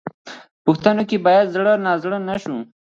[0.25, 0.31] په
[0.65, 2.57] پوښتنو کې باید زړه نازړه نه شو.